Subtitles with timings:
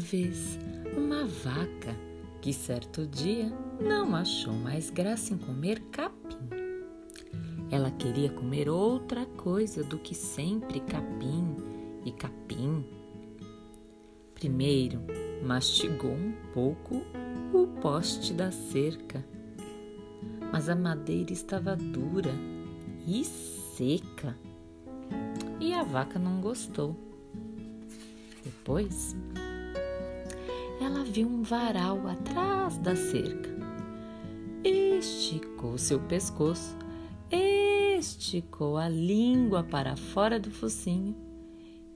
[0.00, 0.58] vez
[0.96, 1.94] uma vaca
[2.40, 6.38] que certo dia não achou mais graça em comer capim.
[7.70, 11.54] Ela queria comer outra coisa do que sempre capim
[12.04, 12.84] e capim.
[14.34, 15.02] Primeiro,
[15.44, 17.02] mastigou um pouco
[17.52, 19.24] o poste da cerca,
[20.50, 22.32] mas a madeira estava dura
[23.06, 24.36] e seca
[25.60, 26.96] e a vaca não gostou.
[28.42, 29.14] Depois,
[30.90, 33.48] ela viu um varal atrás da cerca.
[34.64, 36.76] Esticou seu pescoço,
[37.30, 41.16] esticou a língua para fora do focinho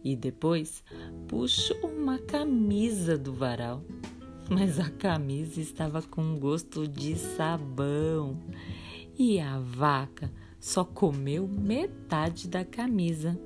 [0.03, 0.85] e depois
[1.27, 3.83] puxou uma camisa do varal.
[4.49, 8.39] Mas a camisa estava com gosto de sabão
[9.19, 13.39] e a vaca só comeu metade da camisa.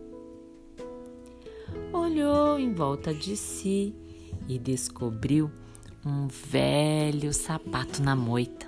[1.92, 3.94] Olhou em volta de si
[4.48, 5.50] e descobriu
[6.04, 8.66] um velho sapato na moita.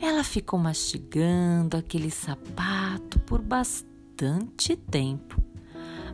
[0.00, 5.40] Ela ficou mastigando aquele sapato por bastante tempo,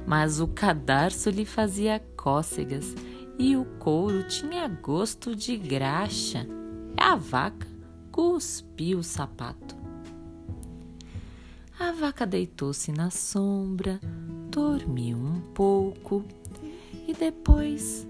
[0.07, 2.95] mas o cadarço lhe fazia cócegas
[3.39, 6.47] e o couro tinha gosto de graxa.
[6.97, 7.67] A vaca
[8.11, 9.77] cuspiu o sapato.
[11.79, 14.01] A vaca deitou-se na sombra,
[14.51, 16.25] dormiu um pouco
[17.07, 18.09] e depois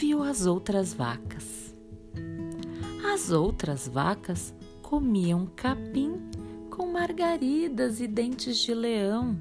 [0.00, 1.76] viu as outras vacas.
[3.12, 6.14] As outras vacas comiam capim
[6.70, 9.36] com margaridas e dentes de leão.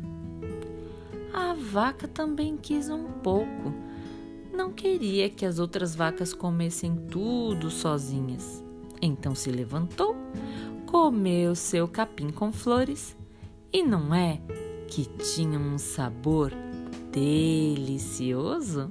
[1.33, 3.73] A vaca também quis um pouco.
[4.53, 8.61] Não queria que as outras vacas comessem tudo sozinhas.
[9.01, 10.13] Então se levantou,
[10.85, 13.15] comeu seu capim com flores
[13.71, 14.41] e não é
[14.89, 16.51] que tinha um sabor
[17.13, 18.89] delicioso?